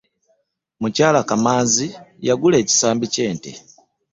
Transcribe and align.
Mukyala 0.81 1.19
Kamanzi 1.29 1.87
yagula 2.27 2.55
ekisambi 2.63 3.05
kye 3.13 3.25
nte. 3.35 3.51